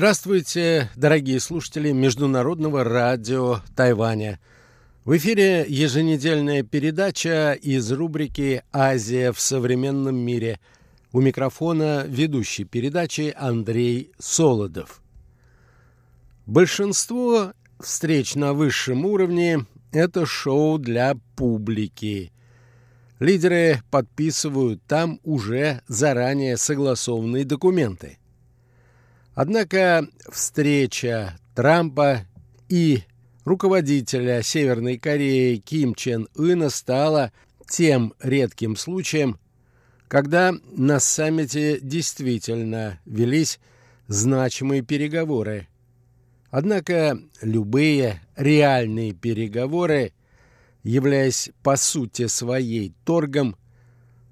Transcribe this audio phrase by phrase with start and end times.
[0.00, 4.40] Здравствуйте, дорогие слушатели Международного радио Тайваня.
[5.04, 10.58] В эфире еженедельная передача из рубрики «Азия в современном мире».
[11.12, 15.02] У микрофона ведущий передачи Андрей Солодов.
[16.46, 22.32] Большинство встреч на высшем уровне– это шоу для публики.
[23.18, 28.16] Лидеры подписывают там уже заранее согласованные документы.
[29.34, 32.26] Однако встреча Трампа
[32.68, 33.04] и
[33.44, 37.32] руководителя Северной Кореи Ким Чен Ына стала
[37.68, 39.38] тем редким случаем,
[40.08, 43.60] когда на саммите действительно велись
[44.08, 45.68] значимые переговоры.
[46.50, 50.12] Однако любые реальные переговоры,
[50.82, 53.56] являясь по сути своей торгом,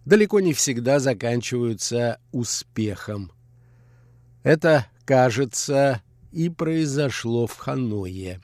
[0.04, 3.30] далеко не всегда заканчиваются успехом.
[4.42, 8.40] Это кажется, и произошло в Ханое.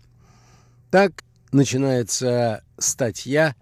[0.90, 3.54] Так начинается статья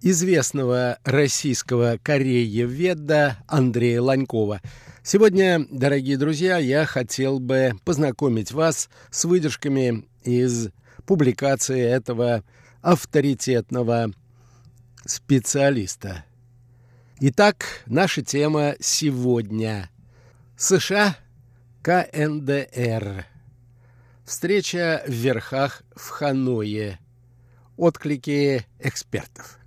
[0.00, 4.60] известного российского корееведа Андрея Ланькова.
[5.02, 10.70] Сегодня, дорогие друзья, я хотел бы познакомить вас с выдержками из
[11.06, 12.42] публикации этого
[12.82, 14.10] авторитетного
[15.04, 16.24] специалиста.
[17.20, 19.90] Итак, наша тема сегодня.
[20.56, 21.16] США
[21.86, 23.24] КНДР.
[24.24, 26.98] Встреча в верхах в Ханое.
[27.76, 29.60] Отклики экспертов.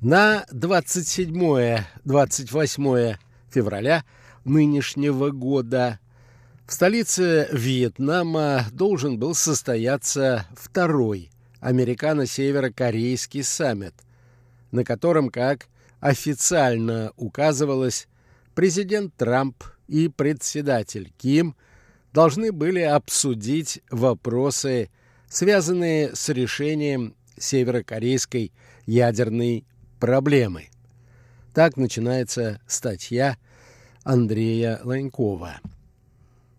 [0.00, 3.16] На 27-28
[3.50, 4.04] февраля
[4.44, 5.98] нынешнего года
[6.68, 11.30] в столице Вьетнама должен был состояться второй
[11.60, 13.94] американо-северокорейский саммит,
[14.70, 15.68] на котором, как
[15.98, 18.06] официально указывалось,
[18.54, 21.56] президент Трамп и председатель Ким
[22.12, 24.90] должны были обсудить вопросы,
[25.26, 28.52] связанные с решением северокорейской
[28.84, 29.64] ядерной
[29.98, 30.68] проблемы.
[31.54, 33.38] Так начинается статья
[34.04, 35.60] Андрея Ланькова.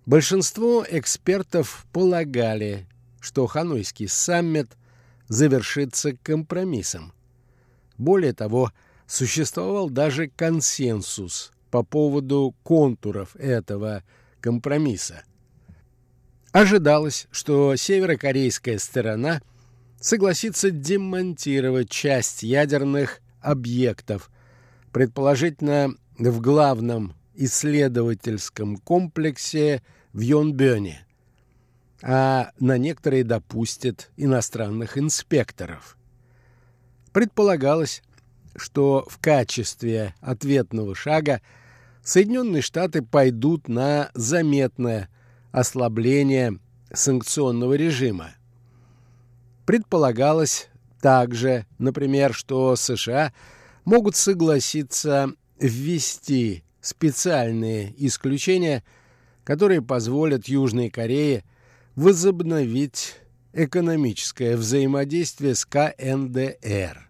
[0.09, 2.87] Большинство экспертов полагали,
[3.19, 4.75] что Ханойский саммит
[5.27, 7.13] завершится компромиссом.
[7.99, 8.71] Более того,
[9.05, 14.03] существовал даже консенсус по поводу контуров этого
[14.41, 15.25] компромисса.
[16.53, 19.43] Ожидалось, что северокорейская сторона
[20.01, 24.31] согласится демонтировать часть ядерных объектов,
[24.91, 29.83] предположительно в главном исследовательском комплексе
[30.19, 31.05] в Йонбёне,
[32.03, 35.97] а на некоторые допустят иностранных инспекторов.
[37.13, 38.03] Предполагалось,
[38.57, 41.41] что в качестве ответного шага
[42.03, 45.07] Соединенные Штаты пойдут на заметное
[45.53, 46.59] ослабление
[46.91, 48.31] санкционного режима.
[49.65, 50.67] Предполагалось
[51.01, 53.31] также, например, что США
[53.85, 55.31] могут согласиться
[55.61, 58.83] ввести специальные исключения–
[59.49, 61.43] которые позволят Южной Корее
[61.95, 63.15] возобновить
[63.51, 67.09] экономическое взаимодействие с КНДР.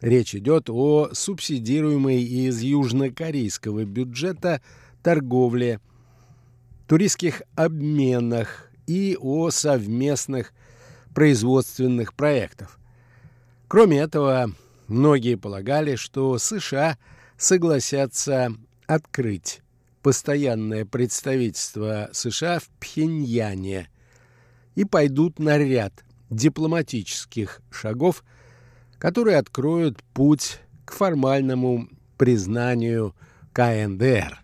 [0.00, 4.62] Речь идет о субсидируемой из южнокорейского бюджета
[5.04, 5.78] торговле,
[6.88, 10.52] туристских обменах и о совместных
[11.14, 12.80] производственных проектах.
[13.68, 14.50] Кроме этого,
[14.88, 16.98] многие полагали, что США
[17.36, 18.52] согласятся
[18.88, 19.60] открыть
[20.04, 23.88] постоянное представительство США в Пхеньяне
[24.74, 28.22] и пойдут на ряд дипломатических шагов,
[28.98, 31.88] которые откроют путь к формальному
[32.18, 33.14] признанию
[33.54, 34.43] КНДР.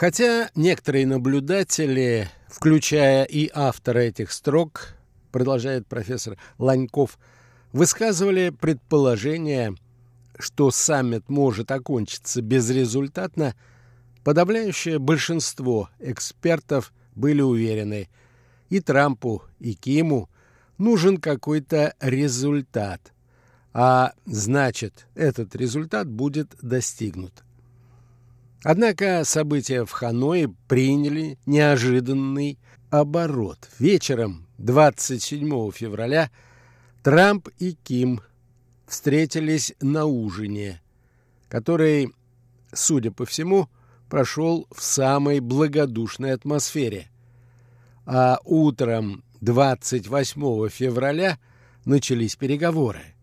[0.00, 4.94] Хотя некоторые наблюдатели, включая и автора этих строк,
[5.30, 7.18] продолжает профессор Ланьков,
[7.74, 9.74] высказывали предположение,
[10.38, 13.54] что саммит может окончиться безрезультатно,
[14.24, 18.08] подавляющее большинство экспертов были уверены,
[18.70, 20.30] и Трампу, и Киму
[20.78, 23.12] нужен какой-то результат,
[23.74, 27.44] а значит, этот результат будет достигнут.
[28.62, 32.58] Однако события в Ханое приняли неожиданный
[32.90, 33.70] оборот.
[33.78, 36.30] Вечером 27 февраля
[37.02, 38.20] Трамп и Ким
[38.86, 40.82] встретились на ужине,
[41.48, 42.12] который,
[42.72, 43.68] судя по всему,
[44.10, 47.08] прошел в самой благодушной атмосфере.
[48.04, 51.38] А утром 28 февраля
[51.86, 53.14] начались переговоры.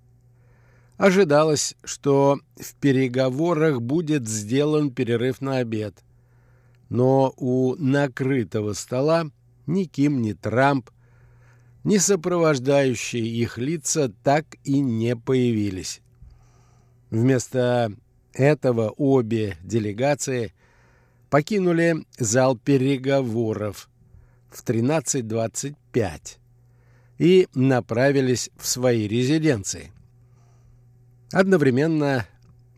[0.97, 6.03] Ожидалось, что в переговорах будет сделан перерыв на обед.
[6.89, 9.29] Но у накрытого стола
[9.67, 10.89] ни Ким, ни Трамп,
[11.83, 16.01] ни сопровождающие их лица так и не появились.
[17.11, 17.94] Вместо
[18.33, 20.53] этого обе делегации
[21.29, 23.89] покинули зал переговоров
[24.49, 25.75] в 13.25
[27.19, 29.91] и направились в свои резиденции.
[31.31, 32.25] Одновременно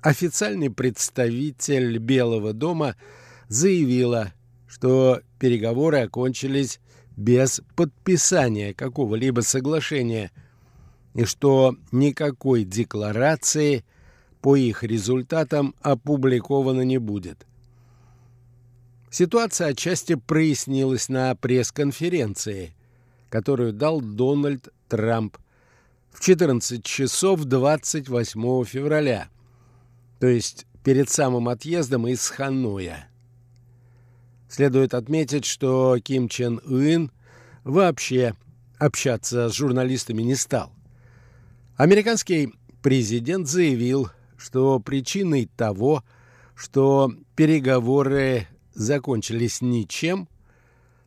[0.01, 2.95] официальный представитель Белого дома
[3.47, 4.33] заявила,
[4.67, 6.79] что переговоры окончились
[7.15, 10.31] без подписания какого-либо соглашения
[11.13, 13.83] и что никакой декларации
[14.41, 17.45] по их результатам опубликовано не будет.
[19.11, 22.73] Ситуация отчасти прояснилась на пресс-конференции,
[23.29, 25.37] которую дал Дональд Трамп
[26.19, 29.29] в 14 часов 28 февраля,
[30.19, 33.07] то есть перед самым отъездом из Ханоя.
[34.49, 37.09] Следует отметить, что Ким Чен Ын
[37.63, 38.33] вообще
[38.79, 40.73] общаться с журналистами не стал.
[41.77, 46.03] Американский президент заявил, что причиной того,
[46.53, 50.27] что переговоры закончились ничем,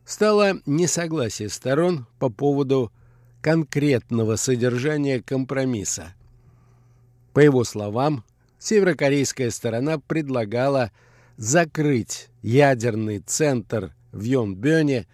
[0.05, 2.91] стало несогласие сторон по поводу
[3.43, 6.13] конкретного содержания компромисса.
[7.33, 8.23] По его словам,
[8.57, 10.91] северокорейская сторона предлагала
[11.35, 15.07] закрыть ядерный центр в Йонбёне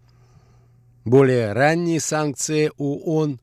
[1.04, 3.40] Более ранние санкции ООН,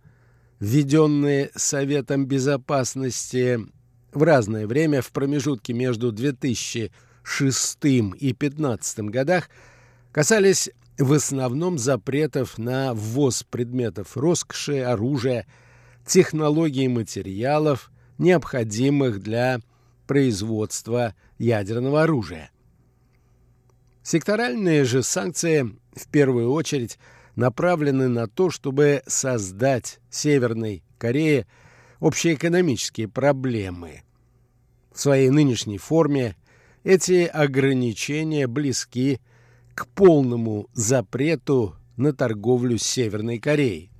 [0.60, 3.59] введенные Советом Безопасности
[4.13, 9.49] в разное время в промежутке между 2006 и 2015 годах,
[10.11, 15.45] касались в основном запретов на ввоз предметов роскоши, оружия,
[16.06, 19.61] технологий материалов, необходимых для
[20.07, 22.51] производства ядерного оружия.
[24.04, 26.97] Секторальные же санкции в первую очередь
[27.35, 31.47] направлены на то, чтобы создать Северной Корее
[31.99, 34.03] общеэкономические проблемы.
[34.91, 36.35] В своей нынешней форме
[36.83, 39.19] эти ограничения близки
[39.73, 43.91] к полному запрету на торговлю с Северной Кореей.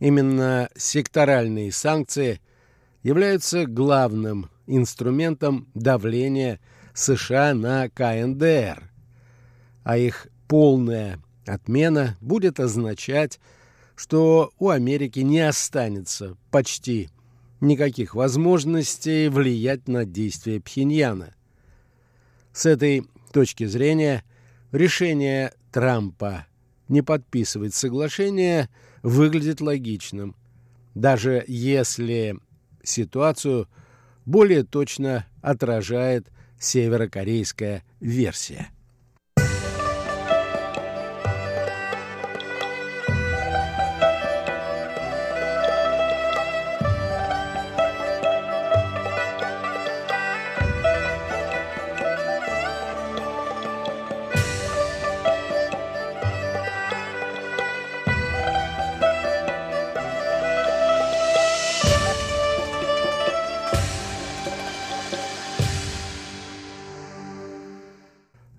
[0.00, 2.40] Именно секторальные санкции
[3.02, 6.60] являются главным инструментом давления
[6.92, 8.90] США на КНДР,
[9.84, 13.38] а их полная отмена будет означать,
[13.96, 17.10] что у Америки не останется почти
[17.60, 21.34] никаких возможностей влиять на действия Пхеньяна.
[22.52, 24.22] С этой точки зрения–
[24.72, 26.46] решение Трампа
[26.88, 28.68] не подписывать соглашение
[29.02, 30.36] выглядит логичным,
[30.94, 32.38] даже если
[32.82, 33.68] ситуацию
[34.24, 38.68] более точно отражает северокорейская версия.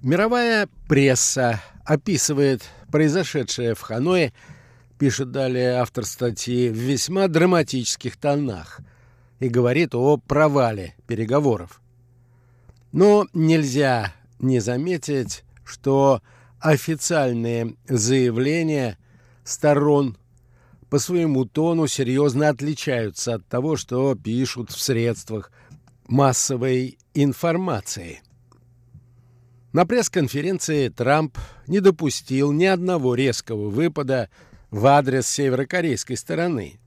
[0.07, 4.31] Мировая пресса описывает произошедшее в Ханое,
[4.97, 8.79] пишет далее автор статьи, в весьма драматических тонах
[9.41, 11.81] и говорит о провале переговоров.
[12.93, 16.21] Но нельзя не заметить, что
[16.61, 18.97] официальные заявления
[19.43, 20.17] сторон
[20.89, 25.51] по своему тону серьезно отличаются от того, что пишут в средствах
[26.07, 28.21] массовой информации.
[29.77, 34.27] На пресс-конференции Трамп не допустил ни одного резкого выпада
[34.71, 36.79] в адрес северокорейской стороны.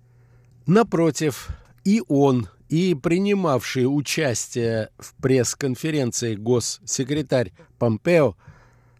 [0.67, 1.51] Напротив,
[1.85, 8.35] и он, и принимавший участие в пресс-конференции госсекретарь Помпео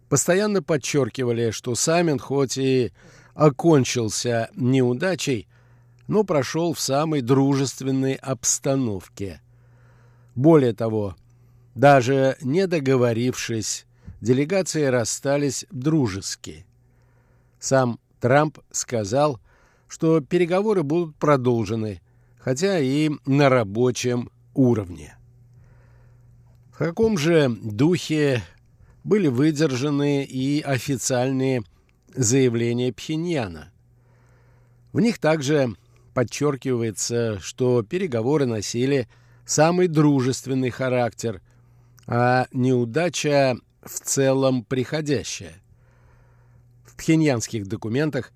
[0.07, 2.93] постоянно подчеркивали, что саммит хоть и
[3.33, 5.49] окончился неудачей,
[6.07, 9.41] но прошел в самой дружественной обстановке.
[10.33, 11.17] Более того,
[11.75, 13.85] даже не договорившись,
[14.19, 16.65] делегации расстались дружески.
[17.59, 19.39] Сам Трамп сказал,
[19.87, 22.01] что переговоры будут продолжены,
[22.39, 25.17] хотя и на рабочем уровне.
[26.71, 28.41] В каком же духе
[29.03, 31.63] были выдержаны и официальные
[32.15, 33.71] заявления Пхеньяна?
[34.91, 35.75] В них также
[36.13, 39.07] подчеркивается, что переговоры носили
[39.45, 41.41] самый дружественный характер,
[42.07, 45.61] а неудача в целом приходящая.
[46.85, 48.31] В пхеньянских документах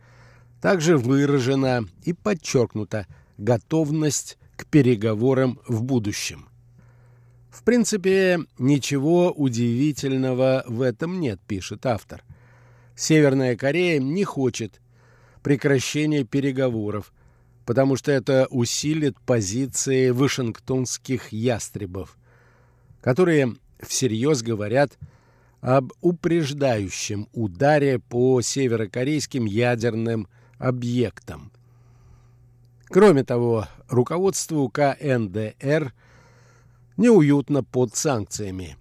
[0.61, 3.05] также выражена и подчеркнута
[3.37, 6.49] готовность к переговорам в будущем.
[7.49, 12.23] В принципе, ничего удивительного в этом нет, пишет автор.
[12.95, 14.81] Северная Корея не хочет
[15.41, 17.13] прекращения переговоров,
[17.65, 22.17] потому что это усилит позиции вашингтонских ястребов,
[23.05, 24.97] которые всерьез говорят
[25.61, 31.51] об упреждающем ударе по северокорейским ядерным объектам.
[32.85, 35.93] Кроме того, руководству КНДР
[36.97, 38.75] неуютно под санкциями.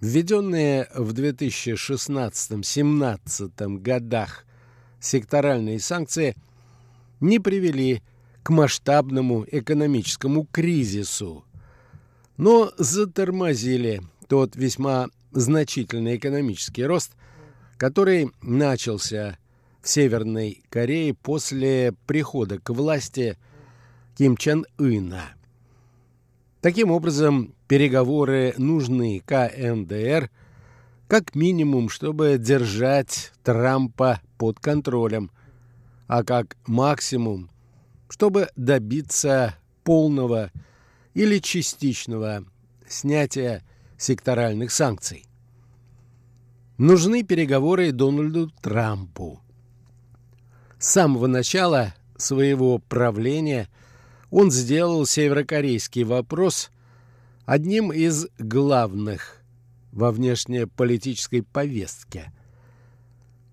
[0.00, 4.46] Введенные в 2016-17 годах
[5.00, 6.34] секторальные санкции
[7.20, 8.02] не привели
[8.42, 11.44] к масштабному экономическому кризису,
[12.40, 17.12] но затормозили тот весьма значительный экономический рост,
[17.76, 19.36] который начался
[19.82, 23.36] в Северной Корее после прихода к власти
[24.16, 25.34] Ким Чен Ына.
[26.62, 30.30] Таким образом, переговоры нужны КНДР
[31.08, 35.30] как минимум, чтобы держать Трампа под контролем,
[36.06, 37.50] а как максимум,
[38.08, 40.50] чтобы добиться полного
[41.14, 42.44] или частичного
[42.88, 43.62] снятия
[43.98, 45.24] секторальных санкций.
[46.78, 49.40] Нужны переговоры Дональду Трампу.
[50.78, 53.68] С самого начала своего правления
[54.30, 56.70] он сделал северокорейский вопрос
[57.44, 59.42] одним из главных
[59.92, 62.32] во внешнеполитической повестке.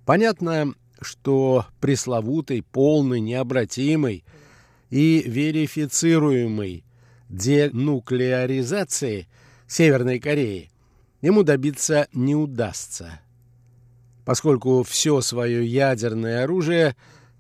[0.06, 4.24] Понятно, что пресловутый, полный, необратимый
[4.90, 6.86] и верифицируемый
[7.30, 9.28] денуклеаризации
[9.68, 10.72] Северной Кореи
[11.22, 13.20] ему добиться не удастся,
[14.24, 16.96] поскольку все свое ядерное оружие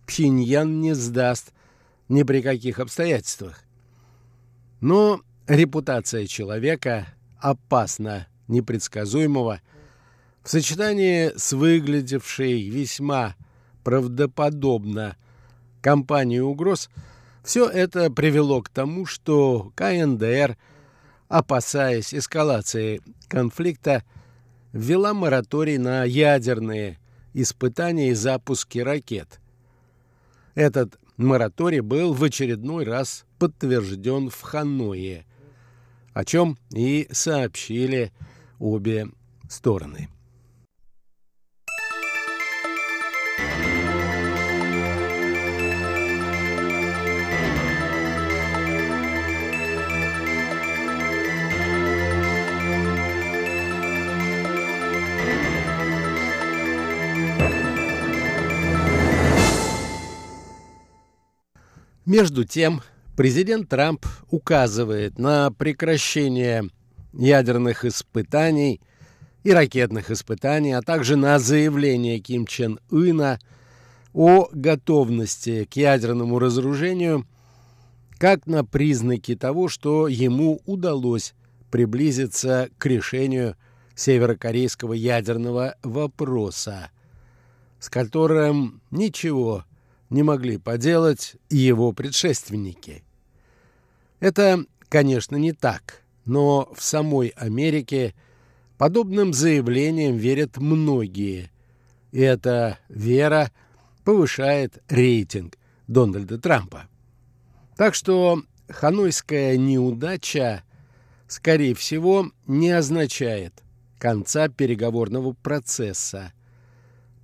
[0.05, 1.53] Пхеньян не сдаст
[2.09, 3.63] ни при каких обстоятельствах.
[4.81, 7.07] Но репутация человека
[7.39, 9.61] опасно непредсказуемого
[10.43, 13.35] в сочетании с выглядевшей весьма
[13.83, 15.17] правдоподобно
[15.81, 16.89] компанией угроз–
[17.47, 20.57] все это привело к тому, что КНДР,
[21.29, 24.03] опасаясь эскалации конфликта,
[24.73, 26.99] ввела мораторий на ядерные
[27.33, 29.39] испытания и запуски ракет.
[30.55, 35.25] Этот мораторий был в очередной раз подтвержден в Ханое,
[36.13, 38.11] о чем и сообщили
[38.59, 39.07] обе
[39.47, 40.09] стороны.
[62.07, 62.83] Между тем,
[63.17, 66.69] президент Трамп указывает на прекращение
[67.11, 68.79] ядерных испытаний
[69.43, 73.41] и ракетных испытаний, а также на заявление Ким Чен Ына
[74.13, 77.27] о готовности к ядерному разоружению,
[78.17, 81.33] как на признаки того, что ему удалось
[81.71, 83.57] приблизиться к решению
[83.95, 86.89] северокорейского ядерного вопроса,
[87.81, 89.65] с которым ничего
[90.09, 93.03] не могли поделать его предшественники.
[94.19, 98.15] Это, конечно, не так, но в самой Америке
[98.77, 101.51] подобным заявлениям верят многие,
[102.11, 103.51] и эта вера
[104.03, 106.87] повышает рейтинг Дональда Трампа.
[107.75, 110.63] Так что ханойская неудача,
[111.27, 113.63] скорее всего, не означает
[113.99, 116.33] конца переговорного процесса.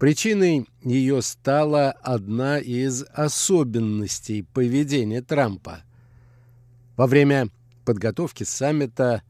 [0.03, 5.85] Причиной ее стала одна из особенностей поведения Трампа.
[6.97, 7.47] Во время
[7.85, 9.23] подготовки саммита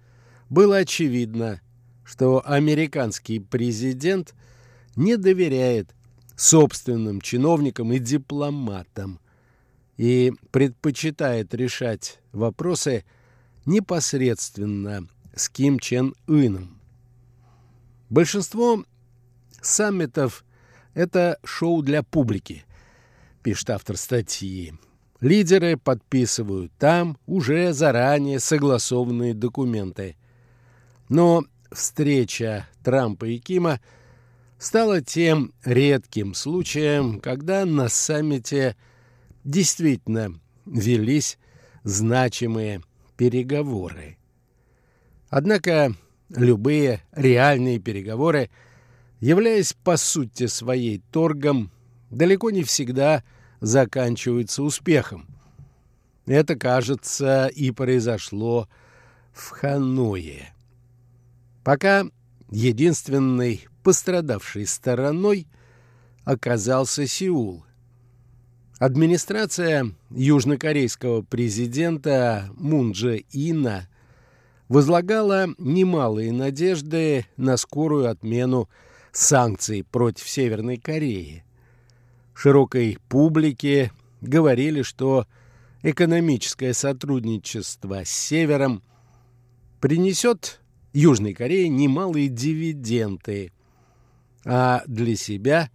[0.49, 1.61] было очевидно,
[2.03, 4.33] что американский президент
[4.95, 5.93] не доверяет
[6.35, 9.19] собственным чиновникам и дипломатам
[9.97, 13.05] и предпочитает решать вопросы
[13.67, 16.81] непосредственно с Ким Чен Ыном.
[18.09, 18.83] Большинство
[19.61, 20.43] саммитов–
[20.93, 22.65] это шоу для публики,
[23.41, 24.73] пишет автор статьи.
[25.19, 30.17] Лидеры подписывают там уже заранее согласованные документы.
[31.07, 33.79] Но встреча Трампа и Кима
[34.57, 38.75] стала тем редким случаем, когда на саммите
[39.43, 41.37] действительно велись
[41.83, 42.81] значимые
[43.17, 44.17] переговоры.
[45.29, 45.93] Однако
[46.29, 48.49] любые реальные переговоры,
[49.23, 51.71] являясь по сути своей торгом,
[52.09, 53.23] далеко не всегда
[53.61, 55.25] заканчиваются успехом.
[56.25, 58.67] Это, кажется, и произошло
[59.31, 60.53] в Ханое.
[61.63, 62.05] Пока
[62.51, 65.47] единственной пострадавшей стороной
[66.25, 67.63] оказался Сеул.
[68.77, 73.87] Администрация южнокорейского президента Мун Дже Ина
[74.67, 78.67] возлагала немалые надежды на скорую отмену
[79.13, 81.45] санкций против Северной Кореи.
[82.33, 85.27] Широкой публике говорили, что
[85.83, 88.81] экономическое сотрудничество с Севером
[89.79, 90.59] принесет
[90.93, 93.51] Южной Корее немалые дивиденды,
[94.45, 95.69] а для себя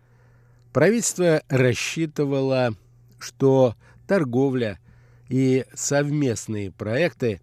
[0.72, 2.74] правительство рассчитывало,
[3.18, 3.74] что
[4.06, 4.78] торговля
[5.28, 7.40] и совместные проекты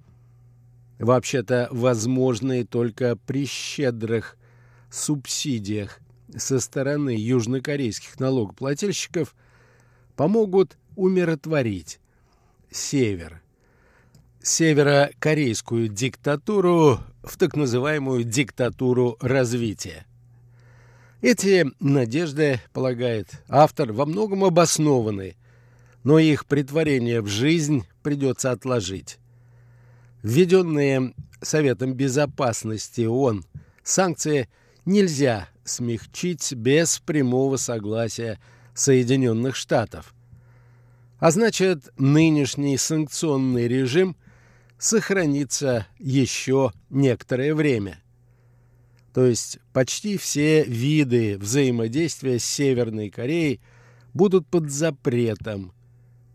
[1.00, 4.38] вообще-то возможные только при щедрых
[4.96, 6.00] субсидиях
[6.36, 9.36] со стороны южнокорейских налогоплательщиков,
[10.16, 12.00] помогут умиротворить
[12.72, 13.42] Север.
[14.42, 20.06] Северокорейскую диктатуру в так называемую диктатуру развития.
[21.22, 25.36] Эти надежды, полагает автор, во многом обоснованы,
[26.04, 29.18] но их притворение в жизнь придется отложить.
[30.22, 33.44] Введенные Советом Безопасности ООН
[33.84, 34.48] санкции
[34.86, 38.40] нельзя смягчить без прямого согласия
[38.74, 40.14] Соединенных Штатов.
[41.20, 44.16] А значит, нынешний санкционный режим
[44.78, 48.02] сохранится еще некоторое время.
[49.14, 53.62] То есть почти все виды взаимодействия с Северной Кореей
[54.14, 55.74] будут под запретом,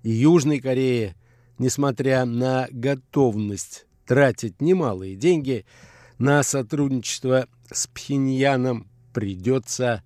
[0.02, 1.14] и Южной Корее
[1.60, 5.66] несмотря на готовность тратить немалые деньги
[6.18, 10.02] на сотрудничество с Пхеньяном, придется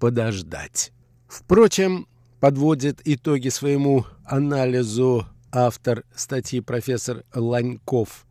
[0.00, 0.92] подождать.
[1.26, 2.06] Впрочем,
[2.40, 8.26] подводит итоги своему анализу автор статьи профессор Ланьков.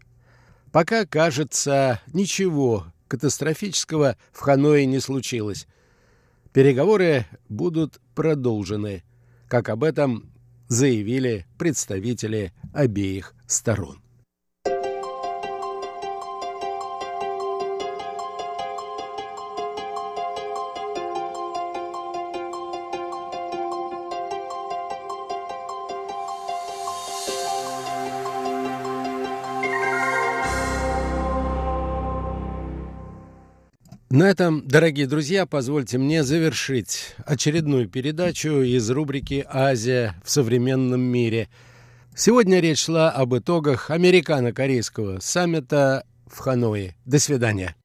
[0.71, 5.67] Пока, кажется, ничего катастрофического в Ханое не случилось.
[6.53, 9.03] Переговоры будут продолжены,
[9.47, 10.31] как об этом
[10.67, 14.01] заявили представители обеих сторон.
[34.17, 41.49] На этом, дорогие друзья, позвольте мне завершить очередную передачу из рубрики «Азия в современном мире».
[42.15, 46.95] Сегодня речь шла об итогах американо-корейского саммита в Ханое.
[47.05, 47.75] До свидания.